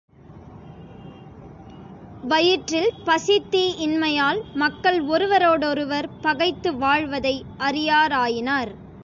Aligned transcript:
வயிற்றில் 2.23 2.93
பசித் 3.05 3.49
தீ 3.49 3.75
இன்மையால், 3.77 4.41
மக்கள் 4.53 5.01
ஒருவரோடொருவர் 5.01 6.09
பகைத்து 6.21 6.77
வாழ்வதை 6.77 7.45
அறியாராயினர். 7.57 8.71